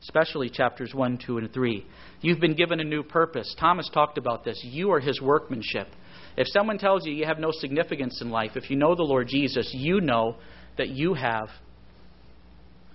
[0.03, 1.87] especially chapters 1, 2, and 3.
[2.21, 3.55] You've been given a new purpose.
[3.59, 4.61] Thomas talked about this.
[4.63, 5.89] You are his workmanship.
[6.37, 9.29] If someone tells you you have no significance in life, if you know the Lord
[9.29, 10.37] Jesus, you know
[10.77, 11.49] that you have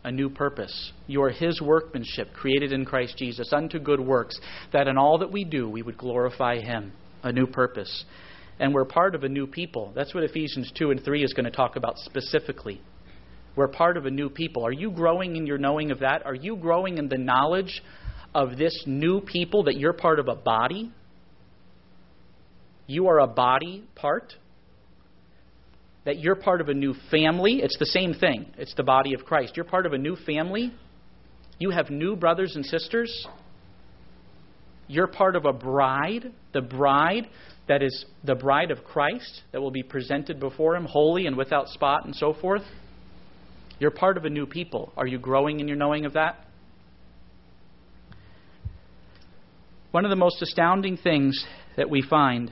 [0.04, 0.92] a new purpose.
[1.08, 4.40] You are His workmanship, created in Christ Jesus, unto good works,
[4.72, 6.94] that in all that we do we would glorify Him.
[7.24, 8.06] A new purpose.
[8.60, 9.92] And we're part of a new people.
[9.96, 12.82] That's what Ephesians 2 and 3 is going to talk about specifically.
[13.60, 14.66] We're part of a new people.
[14.66, 16.26] Are you growing in your knowing of that?
[16.26, 17.82] Are you growing in the knowledge
[18.34, 20.94] of this new people that you're part of a body?
[22.88, 24.34] You are a body part?
[26.06, 27.60] That you're part of a new family?
[27.62, 28.46] It's the same thing.
[28.58, 29.58] It's the body of Christ.
[29.58, 30.74] You're part of a new family.
[31.60, 33.28] You have new brothers and sisters.
[34.88, 37.28] You're part of a bride, the bride
[37.68, 41.68] that is the bride of Christ that will be presented before Him, holy and without
[41.68, 42.64] spot and so forth.
[43.80, 44.92] You're part of a new people.
[44.98, 46.46] Are you growing in your knowing of that?
[49.92, 51.46] One of the most astounding things
[51.78, 52.52] that we find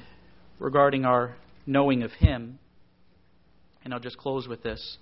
[0.59, 2.57] regarding our knowing of Him,
[3.83, 4.97] and I'll just close with this.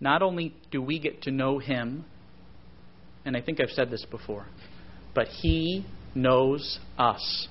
[0.00, 2.04] not only do we get to know him,
[3.24, 4.46] and I think I've said this before,
[5.14, 7.48] but he knows us.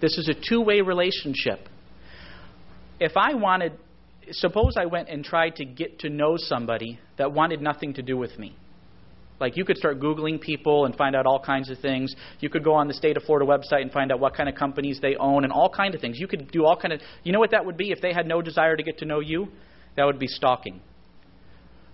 [0.00, 1.68] This is a two way relationship.
[3.00, 3.72] If I wanted,
[4.34, 8.16] suppose I went and tried to get to know somebody that wanted nothing to do
[8.16, 8.56] with me.
[9.40, 12.14] Like you could start Googling people and find out all kinds of things.
[12.38, 14.54] You could go on the state of Florida website and find out what kind of
[14.54, 16.20] companies they own and all kinds of things.
[16.20, 17.00] You could do all kind of.
[17.24, 19.18] You know what that would be if they had no desire to get to know
[19.18, 19.48] you?
[19.96, 20.80] That would be stalking.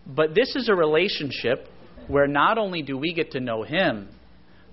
[0.07, 1.67] But this is a relationship
[2.07, 4.09] where not only do we get to know him,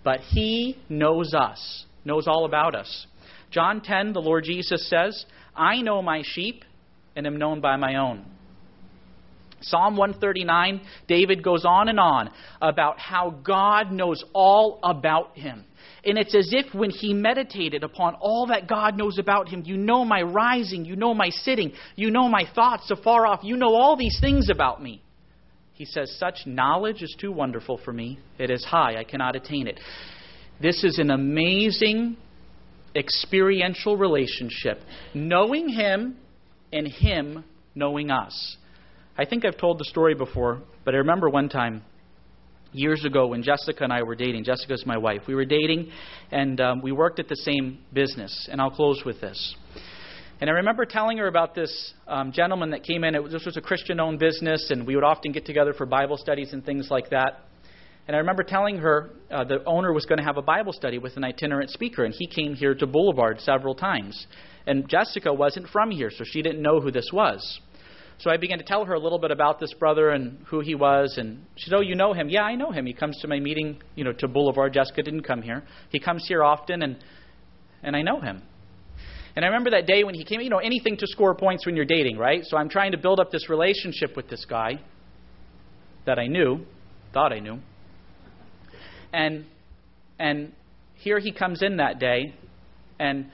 [0.03, 3.07] but he knows us, knows all about us.
[3.51, 6.63] John 10, the Lord Jesus says, I know my sheep
[7.15, 8.25] and am known by my own.
[9.61, 12.29] Psalm 139, David goes on and on
[12.61, 15.65] about how God knows all about him.
[16.03, 19.75] And it's as if when he meditated upon all that God knows about him, you
[19.75, 23.73] know my rising, you know my sitting, you know my thoughts afar off, you know
[23.73, 25.01] all these things about me.
[25.73, 28.19] He says, Such knowledge is too wonderful for me.
[28.37, 29.79] It is high, I cannot attain it.
[30.61, 32.17] This is an amazing
[32.95, 34.79] experiential relationship,
[35.13, 36.17] knowing Him
[36.75, 38.57] and Him knowing us.
[39.17, 41.83] I think I've told the story before, but I remember one time
[42.73, 44.43] years ago when Jessica and I were dating.
[44.43, 45.21] Jessica's my wife.
[45.27, 45.89] We were dating,
[46.31, 48.49] and um, we worked at the same business.
[48.51, 49.55] And I'll close with this.
[50.41, 53.15] And I remember telling her about this um, gentleman that came in.
[53.15, 55.85] It was, this was a Christian owned business, and we would often get together for
[55.85, 57.45] Bible studies and things like that.
[58.07, 60.97] And I remember telling her uh, the owner was going to have a Bible study
[60.97, 64.27] with an itinerant speaker, and he came here to Boulevard several times.
[64.67, 67.59] And Jessica wasn't from here, so she didn't know who this was.
[68.17, 70.73] So I began to tell her a little bit about this brother and who he
[70.73, 72.29] was, and she said, "Oh, you know him?
[72.29, 72.85] Yeah, I know him.
[72.85, 74.73] He comes to my meeting, you know, to Boulevard.
[74.73, 75.63] Jessica didn't come here.
[75.89, 76.97] He comes here often, and
[77.83, 78.41] and I know him."
[79.35, 81.75] And I remember that day when he came, you know, anything to score points when
[81.75, 82.41] you're dating, right?
[82.45, 84.79] So I'm trying to build up this relationship with this guy
[86.05, 86.65] that I knew,
[87.13, 87.59] thought I knew.
[89.11, 89.45] And
[90.17, 90.53] and
[90.93, 92.33] here he comes in that day
[92.97, 93.29] and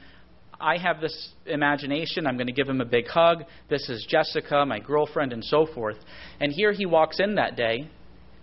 [0.61, 2.27] I have this imagination.
[2.27, 3.43] I'm going to give him a big hug.
[3.69, 5.97] This is Jessica, my girlfriend, and so forth.
[6.39, 7.89] And here he walks in that day.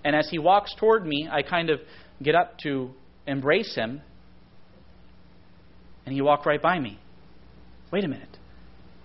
[0.05, 1.81] And as he walks toward me, I kind of
[2.23, 2.91] get up to
[3.27, 4.03] embrace him.
[6.07, 6.99] And he walked right by me
[7.91, 8.37] wait a minute.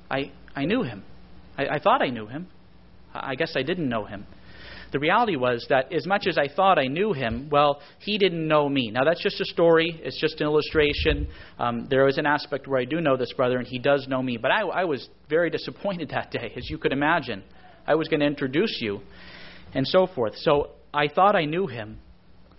[0.10, 1.04] I, I knew him.
[1.58, 2.48] I, I thought I knew him.
[3.14, 4.26] I guess I didn't know him.
[4.94, 8.48] The reality was that as much as I thought I knew him, well, he didn't
[8.48, 8.92] know me.
[8.92, 10.00] Now, that's just a story.
[10.04, 11.28] It's just an illustration.
[11.60, 14.24] Um, there is an aspect where I do know this brother, and he does know
[14.24, 14.38] me.
[14.38, 17.44] But I, I was very disappointed that day, as you could imagine.
[17.86, 19.02] I was going to introduce you,
[19.74, 20.34] and so forth.
[20.38, 22.00] So I thought I knew him,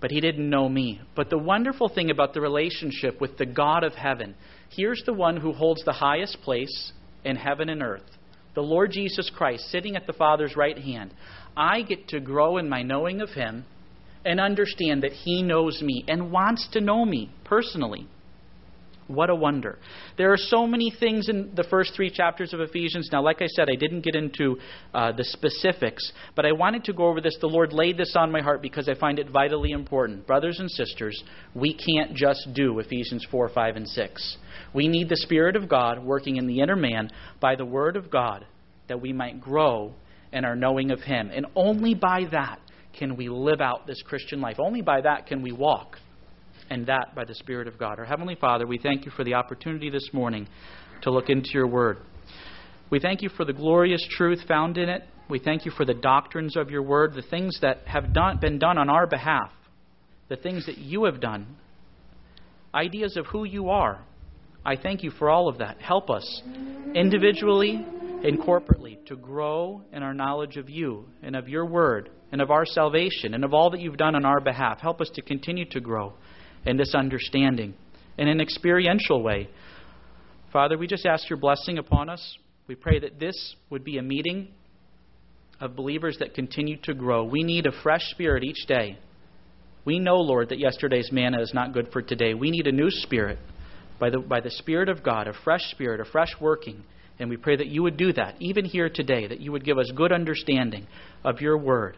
[0.02, 1.00] but he didn't know me.
[1.16, 4.34] But the wonderful thing about the relationship with the God of heaven
[4.76, 6.92] Here's the one who holds the highest place
[7.24, 8.10] in heaven and earth,
[8.54, 11.12] the Lord Jesus Christ, sitting at the Father's right hand.
[11.56, 13.64] I get to grow in my knowing of Him
[14.24, 18.08] and understand that He knows me and wants to know me personally.
[19.06, 19.78] What a wonder.
[20.16, 23.10] There are so many things in the first three chapters of Ephesians.
[23.12, 24.56] Now, like I said, I didn't get into
[24.94, 27.36] uh, the specifics, but I wanted to go over this.
[27.40, 30.26] The Lord laid this on my heart because I find it vitally important.
[30.26, 31.22] Brothers and sisters,
[31.54, 34.36] we can't just do Ephesians 4, 5, and 6.
[34.72, 38.10] We need the Spirit of God working in the inner man by the Word of
[38.10, 38.46] God
[38.88, 39.92] that we might grow
[40.32, 41.30] in our knowing of Him.
[41.32, 42.60] And only by that
[42.98, 44.56] can we live out this Christian life.
[44.58, 45.98] Only by that can we walk
[46.70, 47.98] and that by the Spirit of God.
[47.98, 50.48] Our Heavenly Father, we thank you for the opportunity this morning
[51.02, 51.98] to look into your Word.
[52.90, 55.02] We thank you for the glorious truth found in it.
[55.28, 58.58] We thank you for the doctrines of your Word, the things that have done, been
[58.58, 59.50] done on our behalf,
[60.28, 61.56] the things that you have done,
[62.74, 64.02] ideas of who you are.
[64.64, 65.80] I thank you for all of that.
[65.80, 66.42] Help us
[66.94, 67.84] individually
[68.24, 72.50] and corporately to grow in our knowledge of you and of your Word and of
[72.50, 74.80] our salvation and of all that you've done on our behalf.
[74.80, 76.14] Help us to continue to grow
[76.66, 77.74] and this understanding
[78.18, 79.48] in an experiential way.
[80.52, 82.38] Father, we just ask your blessing upon us.
[82.66, 84.48] We pray that this would be a meeting
[85.60, 87.24] of believers that continue to grow.
[87.24, 88.98] We need a fresh spirit each day.
[89.84, 92.34] We know, Lord, that yesterday's manna is not good for today.
[92.34, 93.38] We need a new spirit
[93.98, 96.84] by the, by the Spirit of God, a fresh spirit, a fresh working.
[97.18, 99.78] And we pray that you would do that, even here today, that you would give
[99.78, 100.86] us good understanding
[101.22, 101.96] of your word.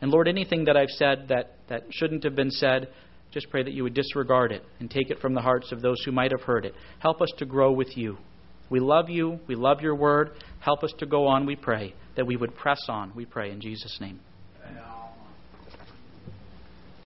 [0.00, 2.88] And Lord, anything that I've said that, that shouldn't have been said,
[3.36, 6.02] just pray that you would disregard it and take it from the hearts of those
[6.06, 6.74] who might have heard it.
[7.00, 8.16] Help us to grow with you.
[8.70, 9.38] We love you.
[9.46, 10.30] We love your word.
[10.60, 13.60] Help us to go on, we pray, that we would press on, we pray, in
[13.60, 14.20] Jesus' name.